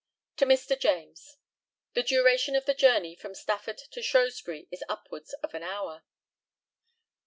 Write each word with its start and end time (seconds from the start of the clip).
To 0.37 0.45
Mr. 0.47 0.79
JAMES: 0.79 1.37
The 1.93 2.01
duration 2.01 2.55
of 2.55 2.65
the 2.65 2.73
journey 2.73 3.15
from 3.15 3.35
Stafford 3.35 3.77
to 3.91 4.01
Shrewsbury 4.01 4.67
is 4.71 4.83
upwards 4.89 5.33
of 5.43 5.53
an 5.53 5.61
hour. 5.61 6.01